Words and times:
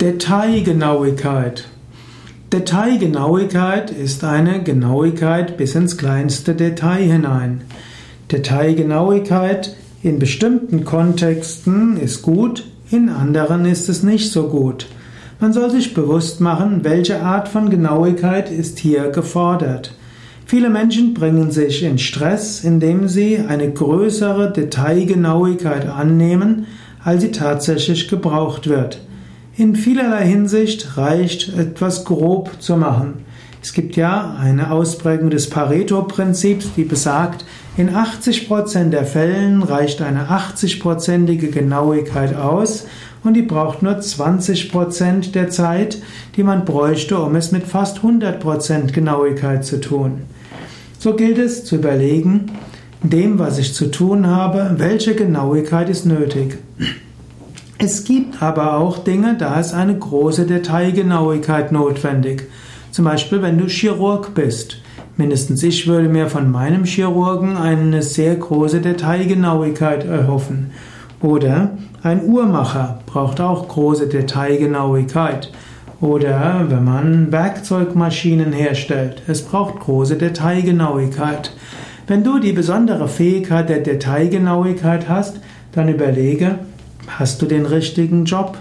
Detailgenauigkeit. 0.00 1.68
Detailgenauigkeit 2.54 3.90
ist 3.90 4.24
eine 4.24 4.62
Genauigkeit 4.62 5.58
bis 5.58 5.74
ins 5.74 5.98
kleinste 5.98 6.54
Detail 6.54 7.02
hinein. 7.02 7.60
Detailgenauigkeit 8.32 9.76
in 10.02 10.18
bestimmten 10.18 10.86
Kontexten 10.86 11.98
ist 11.98 12.22
gut, 12.22 12.64
in 12.90 13.10
anderen 13.10 13.66
ist 13.66 13.90
es 13.90 14.02
nicht 14.02 14.32
so 14.32 14.48
gut. 14.48 14.86
Man 15.38 15.52
soll 15.52 15.70
sich 15.70 15.92
bewusst 15.92 16.40
machen, 16.40 16.82
welche 16.82 17.20
Art 17.20 17.48
von 17.48 17.68
Genauigkeit 17.68 18.50
ist 18.50 18.78
hier 18.78 19.10
gefordert. 19.10 19.92
Viele 20.46 20.70
Menschen 20.70 21.12
bringen 21.12 21.50
sich 21.50 21.82
in 21.82 21.98
Stress, 21.98 22.64
indem 22.64 23.06
sie 23.06 23.40
eine 23.46 23.70
größere 23.70 24.50
Detailgenauigkeit 24.50 25.86
annehmen, 25.86 26.64
als 27.04 27.20
sie 27.20 27.32
tatsächlich 27.32 28.08
gebraucht 28.08 28.66
wird. 28.66 29.00
In 29.56 29.74
vielerlei 29.74 30.26
Hinsicht 30.26 30.96
reicht 30.96 31.56
etwas 31.56 32.04
grob 32.04 32.50
zu 32.60 32.76
machen. 32.76 33.24
Es 33.62 33.74
gibt 33.74 33.96
ja 33.96 34.36
eine 34.40 34.70
Ausprägung 34.70 35.28
des 35.28 35.50
Pareto-Prinzips, 35.50 36.70
die 36.76 36.84
besagt, 36.84 37.44
in 37.76 37.90
80% 37.90 38.90
der 38.90 39.04
Fällen 39.04 39.62
reicht 39.62 40.00
eine 40.00 40.28
80%ige 40.28 41.48
Genauigkeit 41.48 42.36
aus 42.36 42.86
und 43.22 43.34
die 43.34 43.42
braucht 43.42 43.82
nur 43.82 43.96
20% 43.98 45.32
der 45.32 45.50
Zeit, 45.50 45.98
die 46.36 46.42
man 46.42 46.64
bräuchte, 46.64 47.18
um 47.18 47.36
es 47.36 47.52
mit 47.52 47.64
fast 47.64 47.98
100% 47.98 48.92
Genauigkeit 48.92 49.64
zu 49.64 49.80
tun. 49.80 50.22
So 50.98 51.14
gilt 51.14 51.38
es 51.38 51.64
zu 51.64 51.76
überlegen, 51.76 52.52
dem, 53.02 53.38
was 53.38 53.58
ich 53.58 53.74
zu 53.74 53.90
tun 53.90 54.26
habe, 54.26 54.74
welche 54.78 55.14
Genauigkeit 55.14 55.90
ist 55.90 56.06
nötig. 56.06 56.58
Es 57.82 58.04
gibt 58.04 58.42
aber 58.42 58.76
auch 58.76 58.98
Dinge, 58.98 59.36
da 59.38 59.58
ist 59.58 59.72
eine 59.72 59.98
große 59.98 60.44
Detailgenauigkeit 60.44 61.72
notwendig. 61.72 62.42
Zum 62.90 63.06
Beispiel, 63.06 63.40
wenn 63.40 63.56
du 63.56 63.68
Chirurg 63.68 64.34
bist. 64.34 64.82
Mindestens 65.16 65.62
ich 65.62 65.86
würde 65.86 66.10
mir 66.10 66.26
von 66.28 66.50
meinem 66.50 66.84
Chirurgen 66.84 67.56
eine 67.56 68.02
sehr 68.02 68.36
große 68.36 68.82
Detailgenauigkeit 68.82 70.04
erhoffen. 70.04 70.72
Oder 71.22 71.70
ein 72.02 72.26
Uhrmacher 72.26 73.00
braucht 73.06 73.40
auch 73.40 73.66
große 73.68 74.08
Detailgenauigkeit. 74.08 75.50
Oder 76.02 76.66
wenn 76.68 76.84
man 76.84 77.32
Werkzeugmaschinen 77.32 78.52
herstellt, 78.52 79.22
es 79.26 79.40
braucht 79.40 79.80
große 79.80 80.16
Detailgenauigkeit. 80.16 81.52
Wenn 82.06 82.24
du 82.24 82.40
die 82.40 82.52
besondere 82.52 83.08
Fähigkeit 83.08 83.70
der 83.70 83.78
Detailgenauigkeit 83.78 85.08
hast, 85.08 85.40
dann 85.72 85.88
überlege, 85.88 86.58
Hast 87.18 87.42
du 87.42 87.46
den 87.46 87.66
richtigen 87.66 88.24
Job? 88.24 88.58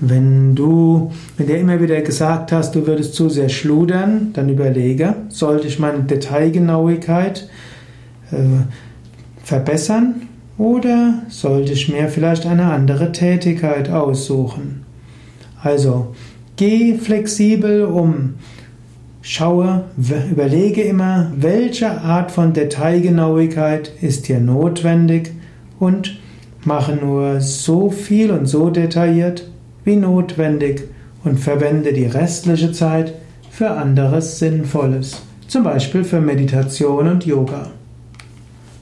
Wenn 0.00 0.54
du, 0.54 1.12
wenn 1.36 1.46
dir 1.46 1.58
immer 1.58 1.80
wieder 1.80 2.00
gesagt 2.00 2.50
hast, 2.52 2.74
du 2.74 2.86
würdest 2.86 3.14
zu 3.14 3.28
sehr 3.28 3.48
schludern, 3.48 4.30
dann 4.32 4.48
überlege, 4.48 5.14
sollte 5.28 5.68
ich 5.68 5.78
meine 5.78 6.02
Detailgenauigkeit 6.02 7.48
äh, 8.32 8.36
verbessern 9.44 10.22
oder 10.58 11.22
sollte 11.28 11.72
ich 11.72 11.88
mir 11.88 12.08
vielleicht 12.08 12.46
eine 12.46 12.72
andere 12.72 13.12
Tätigkeit 13.12 13.90
aussuchen? 13.90 14.84
Also, 15.62 16.14
geh 16.56 16.98
flexibel 16.98 17.84
um. 17.84 18.34
Schaue, 19.24 19.84
überlege 20.30 20.82
immer, 20.82 21.30
welche 21.36 22.00
Art 22.00 22.32
von 22.32 22.52
Detailgenauigkeit 22.52 23.92
ist 24.00 24.26
dir 24.26 24.40
notwendig 24.40 25.30
und 25.78 26.18
Mache 26.64 26.94
nur 26.94 27.40
so 27.40 27.90
viel 27.90 28.30
und 28.30 28.46
so 28.46 28.70
detailliert 28.70 29.48
wie 29.84 29.96
notwendig 29.96 30.84
und 31.24 31.40
verwende 31.40 31.92
die 31.92 32.06
restliche 32.06 32.72
Zeit 32.72 33.14
für 33.50 33.70
anderes 33.70 34.38
Sinnvolles, 34.38 35.22
zum 35.48 35.64
Beispiel 35.64 36.04
für 36.04 36.20
Meditation 36.20 37.08
und 37.08 37.26
Yoga. 37.26 37.70